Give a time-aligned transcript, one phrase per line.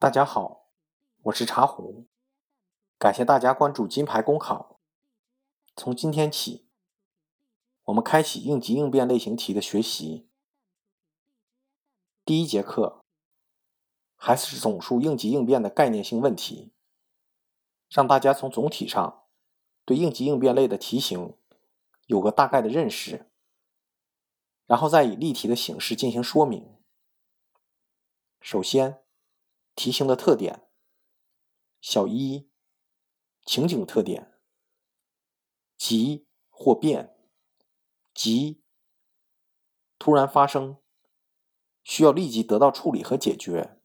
[0.00, 0.70] 大家好，
[1.24, 2.06] 我是茶壶，
[2.98, 4.80] 感谢大家关注金牌公考。
[5.76, 6.66] 从今天起，
[7.84, 10.26] 我们开启应急应变类型题的学习。
[12.24, 13.04] 第一节课
[14.16, 16.72] 还是总述应急应变的概念性问题，
[17.90, 19.24] 让大家从总体上
[19.84, 21.36] 对应急应变类的题型
[22.06, 23.30] 有个大概的认识，
[24.64, 26.78] 然后再以例题的形式进行说明。
[28.40, 28.99] 首先，
[29.82, 30.68] 题型的特点。
[31.80, 32.50] 小一，
[33.46, 34.38] 情景特点：
[35.78, 37.16] 急或变。
[38.12, 38.62] 急，
[39.98, 40.82] 突然发生，
[41.82, 43.80] 需要立即得到处理和解决；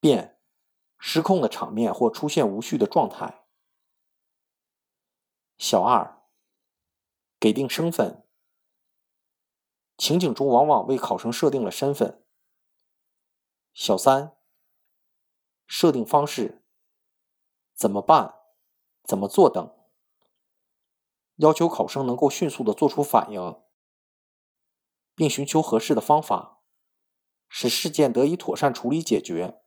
[0.00, 0.40] 变，
[0.98, 3.44] 失控的场面或出现无序的状态。
[5.58, 6.22] 小二，
[7.38, 8.26] 给定身份。
[9.98, 12.24] 情景中往往为考生设定了身份。
[13.74, 14.34] 小三，
[15.74, 16.62] 设定方式，
[17.74, 18.34] 怎么办？
[19.04, 19.74] 怎么做等，
[21.36, 23.62] 要求考生能够迅速的做出反应，
[25.14, 26.60] 并寻求合适的方法，
[27.48, 29.62] 使事件得以妥善处理解决。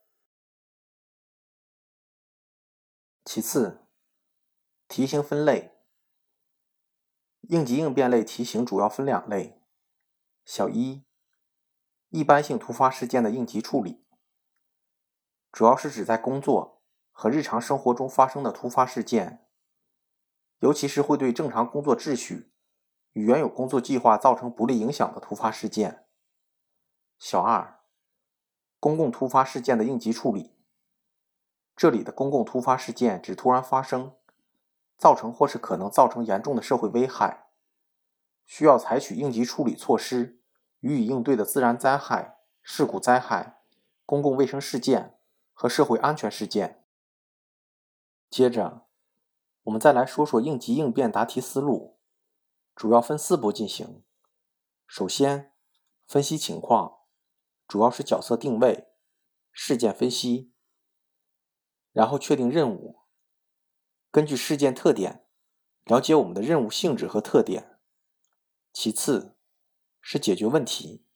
[3.24, 3.84] 其次，
[4.86, 5.76] 题型分类，
[7.40, 9.60] 应急应变类题型主要分两类：
[10.44, 11.04] 小一。
[12.10, 14.05] 一般性突发事件的应急处理，
[15.56, 19.46] 主要是指在工作和日常生活中发生的突发事件，
[20.58, 22.52] 尤其是会对正常工作秩序
[23.14, 26.04] 与原有工作计划造成不利影响的突发事件。
[27.18, 27.80] 小二，
[28.78, 30.54] 公共突发事件的应急处理，
[31.74, 34.12] 这里的公共突发事件指突然发生，
[34.98, 37.46] 造成或是可能造成严重的社会危害，
[38.44, 40.38] 需要采取应急处理措施。
[40.80, 43.62] 予以应对的自然灾害、事故灾害、
[44.04, 45.15] 公共卫生事件
[45.58, 46.84] 和社会安全事件。
[48.28, 48.86] 接着，
[49.62, 51.98] 我们再来说说应急应变答题思路，
[52.74, 54.04] 主要分四步进行。
[54.86, 55.54] 首先，
[56.06, 56.98] 分析情况，
[57.66, 58.88] 主要是角色定位、
[59.50, 60.52] 事件分析，
[61.90, 63.00] 然后确定任务，
[64.10, 65.26] 根据事件特点，
[65.84, 67.78] 了解我们的任务性质和特点。
[68.74, 69.38] 其次，
[70.02, 71.06] 是解决问题。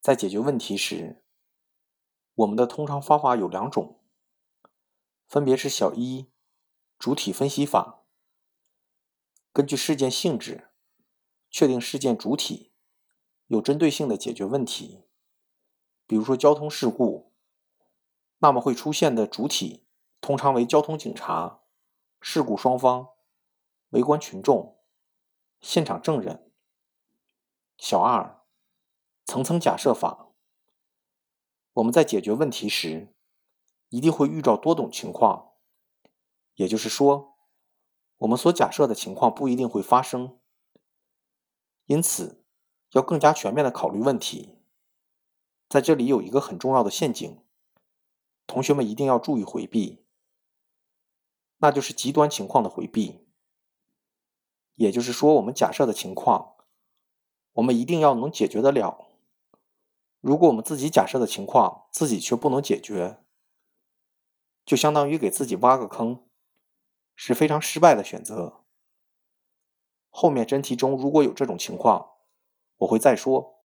[0.00, 1.22] 在解决问题时，
[2.36, 3.98] 我们的通常方法有两种，
[5.26, 6.30] 分别是小一
[6.98, 8.04] 主体分析法，
[9.54, 10.68] 根据事件性质
[11.50, 12.74] 确定事件主体，
[13.46, 15.04] 有针对性的解决问题。
[16.06, 17.32] 比如说交通事故，
[18.38, 19.86] 那么会出现的主体
[20.20, 21.62] 通常为交通警察、
[22.20, 23.14] 事故双方、
[23.90, 24.78] 围观群众、
[25.60, 26.52] 现场证人。
[27.78, 28.42] 小二，
[29.24, 30.25] 层层假设法。
[31.76, 33.12] 我们在解决问题时，
[33.90, 35.52] 一定会遇到多种情况，
[36.54, 37.36] 也就是说，
[38.16, 40.38] 我们所假设的情况不一定会发生，
[41.84, 42.42] 因此
[42.92, 44.56] 要更加全面的考虑问题。
[45.68, 47.42] 在这里有一个很重要的陷阱，
[48.46, 50.06] 同学们一定要注意回避，
[51.58, 53.26] 那就是极端情况的回避。
[54.76, 56.54] 也就是说，我们假设的情况。
[57.52, 59.05] 我们一定要能解决得了。
[60.26, 63.20] 如果我们自己假设的情况自己却不能解决，
[64.64, 66.24] 就相当于给自己挖个坑，
[67.14, 68.64] 是非常失败的选择。
[70.10, 72.14] 后面真题中如果有这种情况，
[72.78, 73.62] 我会再说。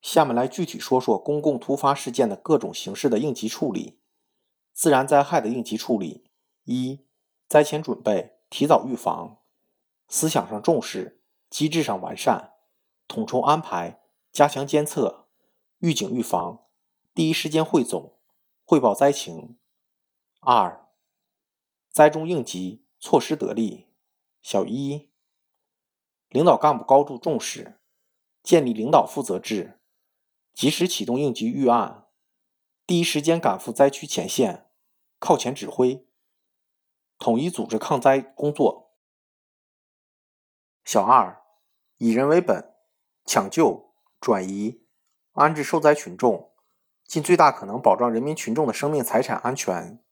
[0.00, 3.98] 下面来具体说说公共突发事件的各种形式的应急处理。
[4.72, 6.30] 自然灾害的应急处理：
[6.62, 7.04] 一、
[7.48, 9.38] 灾前准备，提早预防，
[10.06, 11.24] 思想上重视。
[11.50, 12.52] 机制上完善，
[13.08, 14.05] 统筹安排，
[14.36, 15.28] 加强监测，
[15.78, 16.66] 预警预防，
[17.14, 18.18] 第一时间汇总
[18.66, 19.56] 汇报灾情。
[20.40, 20.90] 二、
[21.88, 23.86] 灾中应急措施得力。
[24.42, 25.08] 小一、
[26.28, 27.80] 领导干部高度重视，
[28.42, 29.80] 建立领导负责制，
[30.52, 32.06] 及时启动应急预案，
[32.86, 34.68] 第一时间赶赴灾区前线，
[35.18, 36.06] 靠前指挥，
[37.16, 38.92] 统一组织抗灾工作。
[40.84, 41.42] 小二。
[41.96, 42.74] 以人为本，
[43.24, 43.85] 抢救、
[44.26, 44.82] 转移、
[45.34, 46.50] 安置受灾群众，
[47.06, 50.02] 尽最大可能保障人民群众的生命财产安全。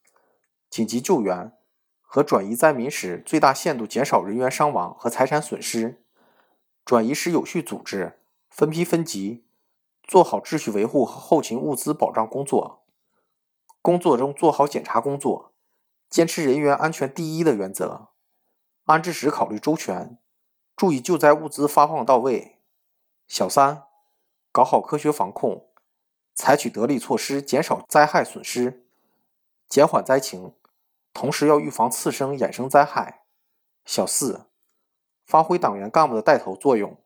[0.71, 1.53] 紧急救援
[2.01, 6.05] 和转移灾民时，最大限度减少人员伤亡和财产损失。
[6.85, 9.45] 转移时有序组织，分批分级，
[10.05, 12.85] 做好秩序维护和后勤物资保障工作。
[13.83, 15.53] 工作中做好检查工作，
[16.09, 18.11] 坚持人员安全第一的原则。
[18.85, 20.17] 安置时考虑周全。
[20.77, 22.61] 注意救灾物资发放到位。
[23.27, 23.83] 小三，
[24.55, 25.67] 搞好科学防控，
[26.33, 28.87] 采取得力措施，减少灾害损失，
[29.69, 30.55] 减缓灾情，
[31.13, 33.25] 同时要预防次生衍生灾害。
[33.85, 34.47] 小四，
[35.25, 36.97] 发挥党员干部的带头作用，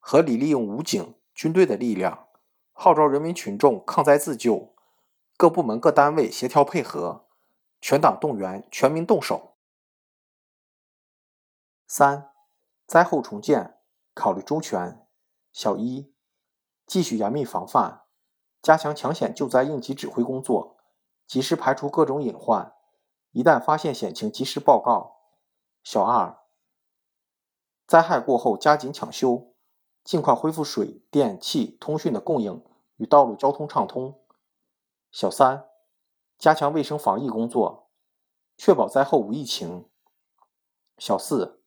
[0.00, 2.26] 合理利用武警、军队的力量，
[2.72, 4.74] 号召人民群众抗灾自救，
[5.36, 7.28] 各部门各单位协调配合，
[7.80, 9.54] 全党动员，全民动手。
[11.86, 12.32] 三，
[12.88, 13.78] 灾后重建
[14.14, 15.06] 考虑周全。
[15.52, 16.11] 小一，
[16.92, 18.02] 继续严密防范，
[18.60, 20.76] 加强抢险救灾应急指挥工作，
[21.26, 22.74] 及时排除各种隐患，
[23.30, 25.16] 一旦发现险情及时报告。
[25.82, 26.38] 小二，
[27.86, 29.54] 灾害过后加紧抢修，
[30.04, 32.62] 尽快恢复水电气通讯的供应
[32.96, 34.20] 与道路交通畅通。
[35.10, 35.64] 小三，
[36.36, 37.88] 加强卫生防疫工作，
[38.58, 39.88] 确保灾后无疫情。
[40.98, 41.62] 小四。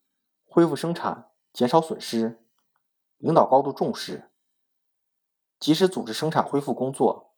[0.45, 2.45] 恢复生产，减少损失，
[3.17, 4.31] 领导高度重视，
[5.59, 7.33] 及时组织生产恢复工作，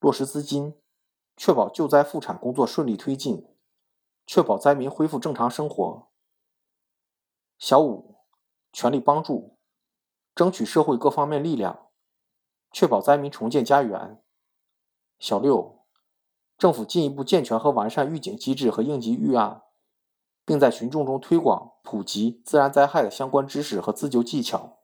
[0.00, 0.80] 落实资金，
[1.36, 3.46] 确保救灾复产工作顺利推进，
[4.26, 6.08] 确保灾民恢复正常生活。
[7.58, 8.16] 小五，
[8.72, 9.58] 全力帮助，
[10.34, 11.90] 争取社会各方面力量，
[12.72, 14.22] 确保灾民重建家园。
[15.18, 15.84] 小六，
[16.56, 19.62] 政府进一步健全和完善预警机制和应急预案。
[20.48, 24.78] 并在群众中推广普及自然灾害的相关知识和自救技巧。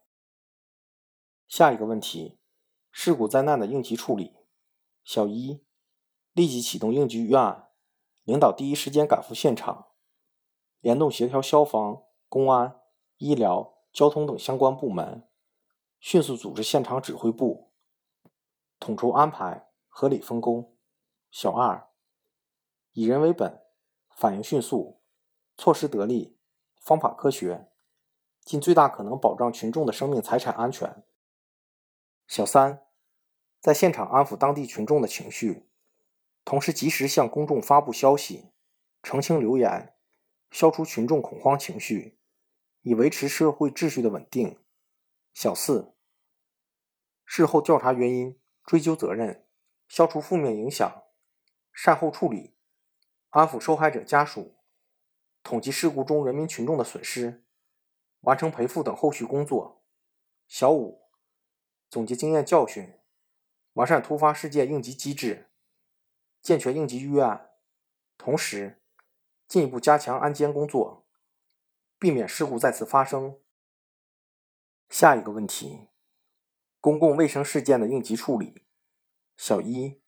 [1.48, 2.38] 下一个问题：
[2.96, 4.36] 事故灾难的应急处理。
[5.02, 5.64] 小一，
[6.32, 7.70] 立即启动应急预案，
[8.22, 9.88] 领导第一时间赶赴现场，
[10.78, 12.80] 联动协调消防、公安、
[13.16, 15.28] 医疗、交通等相关部门，
[15.98, 17.72] 迅速组织现场指挥部，
[18.78, 20.76] 统筹安排，合理分工。
[21.32, 21.88] 小二，
[22.92, 23.60] 以人为本，
[24.16, 25.02] 反应迅速。
[25.56, 26.38] 措施得力，
[26.80, 27.68] 方法科学，
[28.44, 31.04] 尽最大可能保障群众的生命财产安全。
[32.26, 32.82] 小三，
[33.60, 35.68] 在现场安抚当地群众的情绪，
[36.44, 38.50] 同时及时向公众发布消息，
[39.02, 39.94] 澄清流言，
[40.50, 42.18] 消除群众恐慌情绪，
[42.82, 44.58] 以维持社会秩序的稳定。
[45.34, 45.94] 小四，
[47.24, 49.46] 事后调查原因，追究责任，
[49.88, 51.04] 消除负面影响，
[51.72, 52.56] 善后处理，
[53.30, 54.56] 安抚受害者家属。
[55.42, 57.44] 统计事故中人民群众的损失，
[58.20, 59.84] 完成赔付等后续工作。
[60.46, 61.03] 小五，
[61.94, 62.92] 总结经验教训，
[63.74, 65.48] 完善突发事件应急机制，
[66.42, 67.52] 健全应急预案，
[68.18, 68.82] 同时
[69.46, 71.06] 进一步加强安监工作，
[71.96, 73.38] 避免事故再次发生。
[74.88, 75.86] 下一个问题，
[76.80, 78.64] 公共卫生事件的应急处理。
[79.36, 80.02] 小一，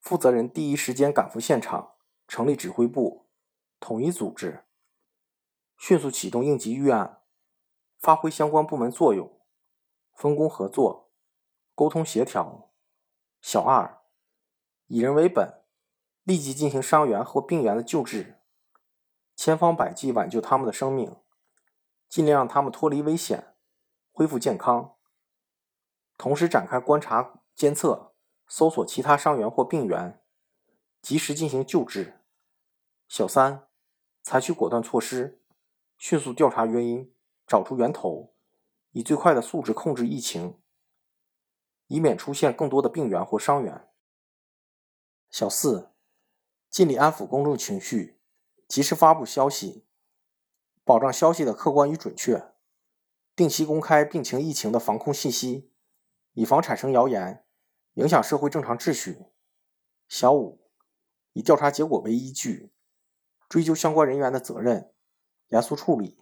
[0.00, 1.94] 负责人第一时间赶赴现场，
[2.26, 3.28] 成立指挥部。
[3.78, 4.64] 统一组织，
[5.78, 7.22] 迅速启动应急预案，
[7.96, 9.35] 发挥相关部门作用，
[10.16, 11.10] 分工合作，
[11.74, 12.72] 沟通协调。
[13.42, 14.00] 小二，
[14.86, 15.62] 以人为本，
[16.24, 18.40] 立即进行伤员或病员的救治，
[19.36, 21.16] 千方百计挽救他们的生命，
[22.08, 23.54] 尽量让他们脱离危险，
[24.10, 24.96] 恢复健康。
[26.16, 28.14] 同时展开观察、监测、
[28.48, 30.22] 搜索其他伤员或病员，
[31.02, 32.20] 及时进行救治。
[33.06, 33.68] 小三，
[34.22, 35.42] 采取果断措施，
[35.98, 37.14] 迅速调查原因，
[37.46, 38.34] 找出源头，
[38.96, 40.58] 以最快的速度控制疫情，
[41.88, 43.86] 以免出现更多的病源或伤员。
[45.28, 45.90] 小四，
[46.70, 48.18] 尽力安抚公众情绪，
[48.66, 49.84] 及时发布消息，
[50.82, 52.54] 保障消息的客观与准确，
[53.34, 55.70] 定期公开病情疫情的防控信息，
[56.32, 57.44] 以防产生谣言，
[57.96, 59.26] 影响社会正常秩序。
[60.08, 60.70] 小五，
[61.34, 62.72] 以调查结果为依据。
[63.46, 64.94] 追究相关人员的责任，
[65.48, 66.18] 严肃处理。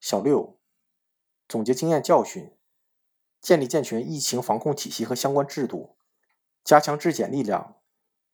[0.00, 0.58] 小六，
[1.48, 2.56] 总结经验教训，
[3.40, 5.96] 建立健全疫情防控体系和相关制度，
[6.64, 7.80] 加强质检力量，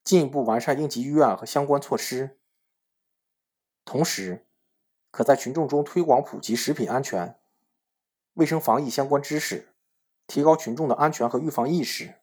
[0.04, 2.38] 进一步完善应急预案和相关措施。
[3.84, 4.46] 同时，
[5.10, 7.40] 可在群众中推广普及食品安全、
[8.34, 9.74] 卫生防疫相关知识，
[10.26, 12.16] 提高群众的安全和预防意识。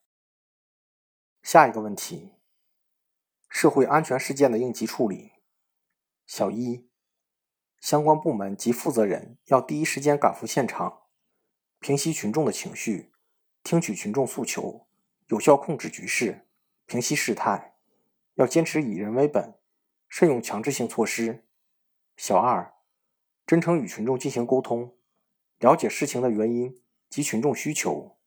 [1.41, 2.35] 下一个问题：
[3.49, 5.33] 社会安全事件的应急处理。
[6.27, 6.87] 小一，
[7.85, 11.03] 相关部门及负责人要第一时间赶赴现场，
[11.79, 13.11] 平息群众的情绪，
[13.61, 14.87] 听取群众诉求，
[15.27, 16.47] 有效控制局势，
[16.87, 17.75] 平息事态。
[18.33, 19.53] 要坚持以人为本，
[20.09, 21.45] 慎用强制性措施。
[22.17, 22.73] 小二，
[23.45, 24.97] 真诚与群众进行沟通，
[25.59, 28.17] 了解事情的原因及群众需求，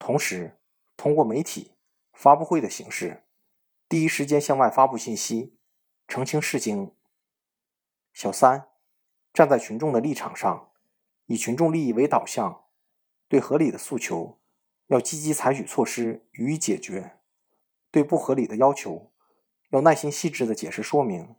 [0.00, 0.58] 同时
[0.96, 1.76] 通过媒体、
[2.12, 3.22] 发布会的形式，
[3.88, 5.56] 第一时间向外发布信息，
[6.08, 6.92] 澄清事情。
[8.12, 8.66] 小三，
[9.32, 10.72] 站在群众的立场上，
[11.26, 12.64] 以群众利益为导向，
[13.28, 14.40] 对合理的诉求
[14.88, 17.20] 要积极采取措施予以解决；
[17.90, 19.12] 对不合理的要求，
[19.70, 21.36] 要耐心细致的解释说明，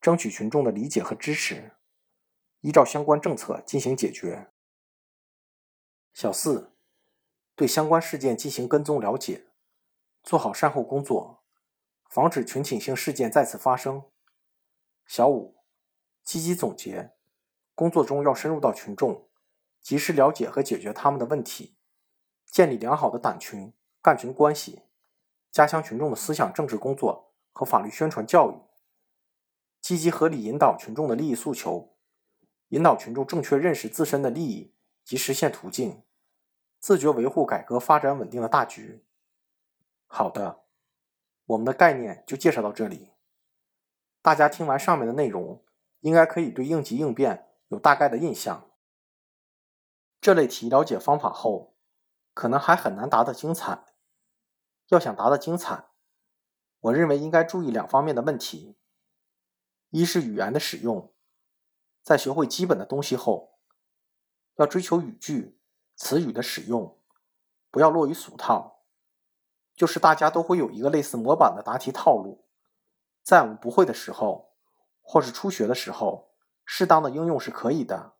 [0.00, 1.76] 争取群众的理解和支持，
[2.60, 4.50] 依照相关政策进行解决。
[6.12, 6.74] 小四，
[7.54, 9.46] 对相关事件进行跟踪了解，
[10.24, 11.44] 做好善后工作，
[12.10, 14.02] 防止群体性事件再次发生。
[15.06, 15.56] 小五，
[16.24, 17.12] 积极总结，
[17.78, 19.28] 工作中要深入到群众，
[19.80, 21.76] 及时了解和解决他们的问题，
[22.44, 24.82] 建立良好的党群干群关系，
[25.52, 28.58] 加强群众的思想政治工作和法律宣传教育，
[29.80, 31.94] 积极合理引导群众的利益诉求，
[32.70, 36.02] 引导群众正确认识自身的利益及实现途径。
[36.80, 39.06] 自觉维护改革发展稳定的大局。
[40.08, 40.64] 好的，
[41.46, 43.12] 我们的概念就介绍到这里。
[44.20, 45.64] 大家听完上面的内容，
[46.00, 48.70] 应该可以对应急应变有大概的印象。
[50.20, 51.76] 这类题了解方法后，
[52.34, 53.84] 可能还很难答得精彩。
[54.88, 55.88] 要想答得精彩，
[56.80, 58.78] 我认为应该注意两方面的问题：
[59.90, 61.14] 一是语言的使用，
[62.02, 63.58] 在学会基本的东西后，
[64.56, 65.56] 要追求语句。
[66.00, 66.96] 词语的使用
[67.72, 68.84] 不要落于俗套，
[69.74, 72.46] 就是大家都会有一个类似模板的答题套路，
[73.24, 74.54] 在我们不会的时候，
[75.02, 76.36] 或是初学的时候，
[76.70, 78.12] 适当的应用是可以的，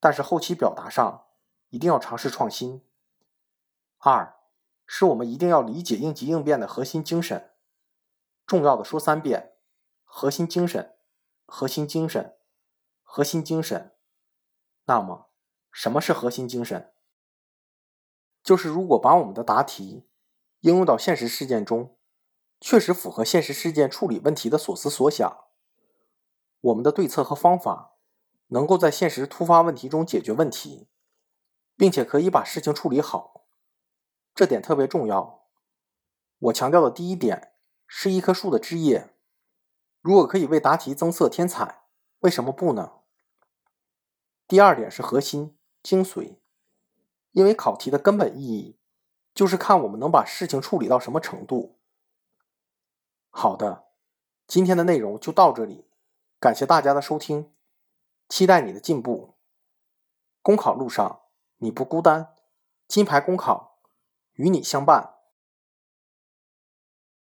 [0.00, 1.26] 但是后期表达上
[1.68, 2.82] 一定要尝试创新。
[3.98, 4.36] 二
[4.86, 7.50] 是我们一定要理解应急应变的核心精神，
[8.46, 9.52] 重要的说三遍：
[10.02, 10.96] 核心精神，
[11.44, 12.38] 核心精神，
[13.02, 13.94] 核心精神。
[14.86, 15.26] 那么。
[15.70, 16.94] 什么是核心精神？
[18.42, 20.08] 就是如果把我们的答题
[20.60, 21.98] 应用到现实事件中，
[22.58, 25.47] 确实符合现实事件处理问题的所思所想，
[26.60, 27.96] 我们的对策和方法
[28.48, 30.88] 能够在现实突发问题中解决问题，
[31.76, 33.46] 并且可以把事情处理好，
[34.34, 35.44] 这点特别重要。
[36.38, 37.54] 我强调的第一点
[37.86, 39.14] 是一棵树的枝叶，
[40.00, 41.82] 如果可以为答题增色添彩，
[42.20, 42.92] 为什么不呢？
[44.46, 45.54] 第二点是核心。
[45.80, 46.38] 精髓，
[47.30, 48.78] 因为考题的根本意义
[49.32, 51.78] 就是看我们能把事情处理到什么程度。
[53.30, 53.86] 好的，
[54.46, 55.87] 今天的内容就到这里，
[56.40, 57.52] 感谢大家的收听，
[58.28, 59.34] 期待你的进步。
[60.40, 61.22] 公考路上
[61.56, 62.34] 你不孤单，
[62.86, 63.80] 金牌公考
[64.34, 65.17] 与你相伴。